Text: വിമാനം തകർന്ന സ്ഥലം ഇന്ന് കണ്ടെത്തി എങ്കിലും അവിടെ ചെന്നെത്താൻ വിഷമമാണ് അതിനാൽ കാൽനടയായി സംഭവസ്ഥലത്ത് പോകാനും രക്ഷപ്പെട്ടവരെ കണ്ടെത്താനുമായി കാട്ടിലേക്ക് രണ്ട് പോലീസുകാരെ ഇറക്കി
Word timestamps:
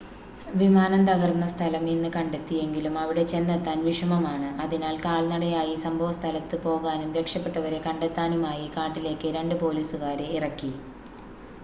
വിമാനം 0.51 1.01
തകർന്ന 1.07 1.47
സ്ഥലം 1.49 1.83
ഇന്ന് 1.89 2.09
കണ്ടെത്തി 2.13 2.55
എങ്കിലും 2.59 2.95
അവിടെ 2.97 3.23
ചെന്നെത്താൻ 3.25 3.77
വിഷമമാണ് 3.85 4.49
അതിനാൽ 4.63 4.95
കാൽനടയായി 5.03 5.75
സംഭവസ്ഥലത്ത് 5.83 6.59
പോകാനും 6.65 7.11
രക്ഷപ്പെട്ടവരെ 7.17 7.81
കണ്ടെത്താനുമായി 7.85 8.65
കാട്ടിലേക്ക് 8.77 9.35
രണ്ട് 9.37 9.55
പോലീസുകാരെ 9.61 10.27
ഇറക്കി 10.37 10.71